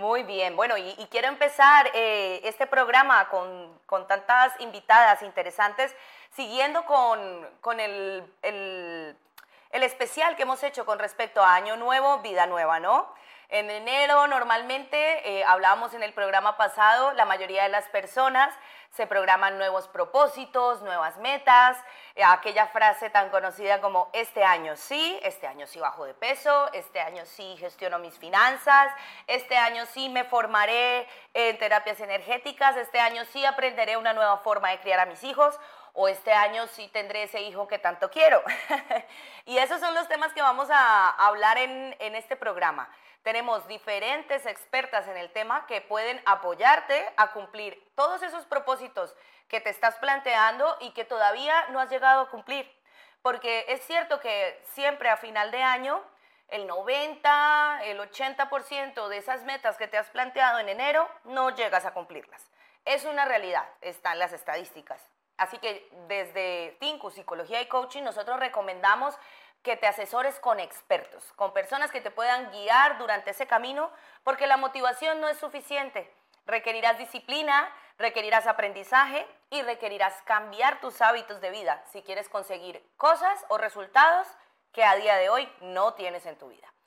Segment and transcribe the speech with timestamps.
[0.00, 5.94] Muy bien, bueno, y, quiero empezar eh, este programa con, con, tantas invitadas interesantes,
[6.34, 9.14] siguiendo con, con el, el,
[9.68, 13.12] el especial que hemos hecho con respecto a Año Nuevo, Vida Nueva, ¿no?
[13.52, 18.54] En enero normalmente, eh, hablábamos en el programa pasado, la mayoría de las personas
[18.90, 21.76] se programan nuevos propósitos, nuevas metas,
[22.14, 26.72] eh, aquella frase tan conocida como este año sí, este año sí bajo de peso,
[26.74, 28.92] este año sí gestiono mis finanzas,
[29.26, 34.70] este año sí me formaré en terapias energéticas, este año sí aprenderé una nueva forma
[34.70, 35.58] de criar a mis hijos
[36.00, 38.42] o este año sí tendré ese hijo que tanto quiero.
[39.44, 42.88] y esos son los temas que vamos a hablar en, este programa.
[43.22, 49.14] Tenemos diferentes expertas en el tema que pueden apoyarte a cumplir todos esos propósitos
[49.46, 52.66] que te estás planteando y que todavía no has llegado a cumplir.
[53.20, 56.02] Porque es cierto que siempre a final de año
[56.48, 61.84] el 90, el 80% de esas metas que te has planteado en enero no llegas
[61.84, 62.42] a cumplirlas.
[62.86, 65.10] Es una realidad, están las estadísticas.
[65.40, 69.18] Así que desde Tinku, Psicología y Coaching, nosotros recomendamos
[69.62, 73.90] que te asesores con expertos, con personas que te puedan guiar durante ese camino,
[74.22, 76.12] porque la motivación no es suficiente.
[76.44, 83.42] Requerirás disciplina, requerirás aprendizaje y requerirás cambiar tus hábitos de vida si quieres conseguir cosas
[83.48, 84.28] o resultados
[84.72, 86.70] que a día de hoy no tienes en tu vida.